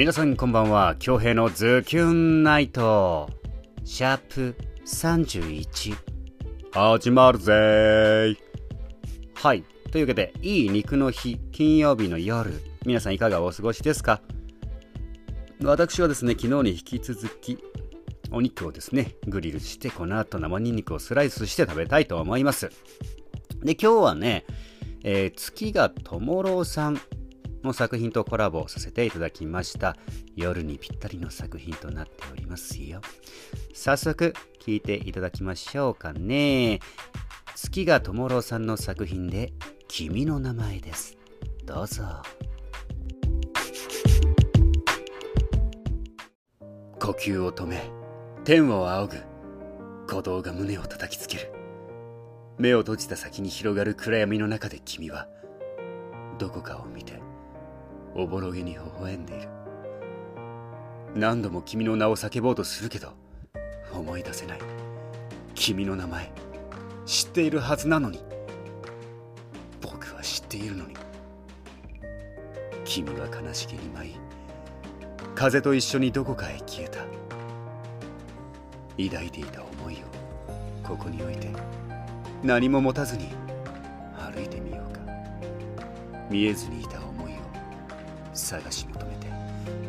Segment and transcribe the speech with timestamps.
[0.00, 0.96] 皆さんこんばんは。
[0.98, 3.28] 京平のズキュンナイト。
[3.84, 4.56] シャープ
[4.86, 5.94] 31
[6.72, 8.36] 始まるぜー。
[9.34, 9.62] はい。
[9.92, 12.62] というわけでいい肉の日金曜日の夜。
[12.86, 14.22] 皆さんいかがお過ごしですか？
[15.62, 17.58] 私はですね昨日に引き続き
[18.32, 22.70] お肉をですねグリルしてこの後生ニンニクをスライスして食べたいと思います。
[23.62, 24.46] で今日はね、
[25.04, 26.98] えー、月がともろうさん
[27.62, 29.96] の作品とコラボさせていただきました。
[30.36, 33.00] 夜にぴったりの作品となっておりますよ。
[33.74, 36.80] 早速聞いていただきましょうかね。
[37.54, 39.52] 月がともろさんの作品で
[39.88, 41.16] 君の名前です。
[41.64, 42.04] どうぞ。
[46.98, 47.82] 呼吸を止め
[48.44, 49.30] 天を仰ぐ。
[50.06, 51.52] 鼓動が胸を叩きつける。
[52.58, 55.28] 目を閉じた先に広がる暗闇の中で君は
[56.38, 57.19] どこかを見て
[58.20, 59.48] おぼろげに微笑んでいる。
[61.14, 63.14] 何度も君の名を叫ぼうとするけど
[63.94, 64.58] 思い出せない。
[65.54, 66.30] 君の名前
[67.06, 68.22] 知っているはずなのに。
[69.80, 70.94] 僕は知っているのに。
[72.84, 74.14] 君は悲しげに舞い
[75.34, 77.00] 風と一緒にどこかへ消えた。
[79.02, 81.48] 抱いていた思いをここに置いて
[82.42, 83.28] 何も持たずに
[84.18, 85.00] 歩いてみようか。
[86.28, 86.99] 見えずにいた
[88.40, 89.26] 探し求めて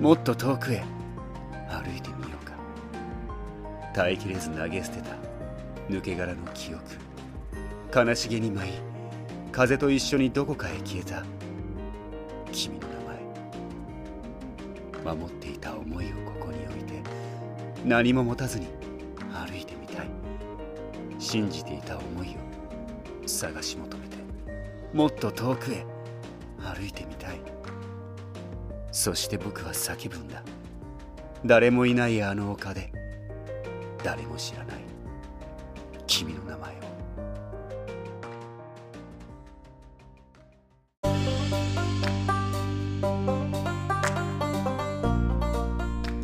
[0.00, 0.82] もっと遠くへ
[1.68, 2.52] 歩いてみようか。
[3.94, 5.10] 耐えきれず投げ捨てた
[5.88, 6.82] 抜け殻の記憶。
[7.94, 8.72] 悲しげに舞い
[9.52, 11.24] 風と一緒にどこかへ消えた。
[12.52, 12.94] 君の名
[15.04, 15.16] 前。
[15.16, 17.02] 守っていた思いをここに置いて
[17.84, 18.66] 何も持たずに
[19.32, 20.06] 歩いてみたい。
[21.18, 22.28] 信じていた思い
[23.24, 24.16] を探し求めて
[24.92, 25.84] もっと遠くへ
[26.58, 27.40] 歩いてみたい。
[28.92, 30.42] そして僕は叫ぶんだ。
[31.46, 32.92] 誰もいないあの丘で。
[34.04, 34.76] 誰も知らない。
[36.06, 36.80] 君の名前を。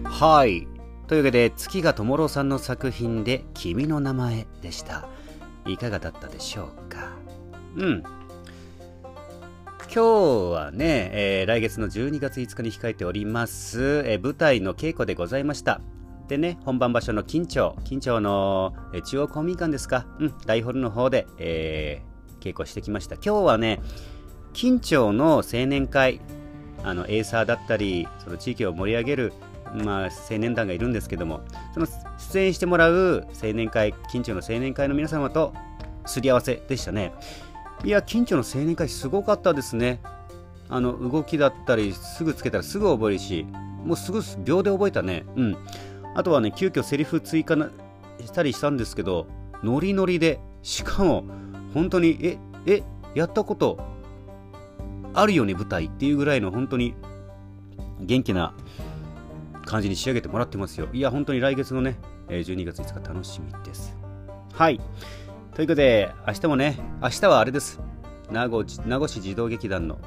[0.08, 0.66] はい。
[1.06, 5.08] というわけで月がともろさんの作品で「君の名前」でした。
[5.66, 7.10] いかがだったでしょうか？
[7.76, 8.02] うん
[9.88, 15.80] 今日はね、えー、来月の12月5日に控えております、えー、舞台の稽古でございました
[16.28, 22.02] でね、本番場所の金町、金町の、えー、中央公民館ですか、うん、大ホールの方で、え、
[22.40, 23.14] 稽古してきました。
[23.14, 23.80] 今日はね、
[24.52, 26.20] 金町の青年会、
[26.82, 29.32] あのエーサーだったり、その地域を盛り上げる、
[29.72, 31.42] まあ、青年団がいるんですけども、
[31.74, 31.86] その
[32.18, 35.54] 出演してもらう青年会、金町の青年会の皆様と
[36.06, 37.12] すり合わせでしたね。
[37.84, 40.00] いや、近所の青年会すごかったですね。
[40.68, 43.46] あの、動きだったり、すぐつけたらすぐ覚えるし、
[43.84, 45.24] もうすぐ秒で覚えたね。
[45.36, 45.56] うん。
[46.14, 47.56] あとはね、急遽セリフ追加
[48.24, 49.26] したりしたんですけど、
[49.62, 51.24] ノリノリで、しかも、
[51.74, 52.82] 本当に、え、え、
[53.14, 53.78] やったこと
[55.14, 56.94] あるよね、舞台っていうぐらいの本当に
[58.00, 58.54] 元気な
[59.64, 60.88] 感じに仕上げてもらってますよ。
[60.92, 61.96] いや、本当に来月のね、
[62.28, 63.96] 12月5日楽しみです。
[64.52, 64.80] はい。
[65.56, 67.80] ということで、明日もね、明日はあれです。
[68.30, 69.98] 名護名護市児童劇団の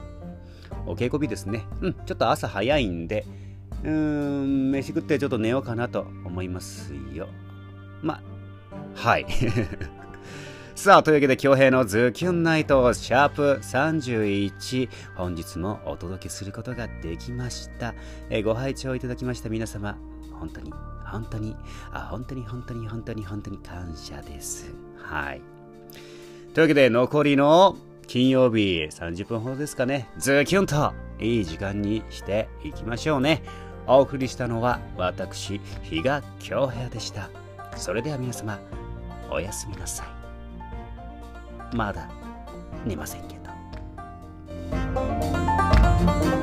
[0.86, 1.66] お稽古日ですね。
[1.82, 3.26] うん、ちょっと朝早いんで、
[3.84, 7.30] うーん、飯食ってちょっと寝ようかなと思いますよ。
[8.04, 8.22] ま、
[8.94, 9.26] はい。
[10.76, 17.96] さあ、というわけで、京平のズキュンナイト、シャープ31、本日もお届けすることができました。
[18.30, 19.98] えご拝聴いただきました皆様、
[20.40, 20.74] 本当に
[21.06, 21.56] 本当に
[21.92, 24.74] あ本当に本当に本当に本当に感謝です。
[24.98, 25.42] はい。
[26.54, 27.78] というわけで残りの
[28.08, 30.10] 金曜日30分ほどですかね。
[30.18, 33.44] ズキュンといい時間にしていきましょうね。
[33.86, 37.30] お送りしたのは私比嘉京平でした。
[37.76, 38.60] それでは皆様
[39.32, 40.08] おやすみなさい。
[41.76, 42.10] まだ
[42.86, 43.36] 寝ませんけ
[46.34, 46.39] ど。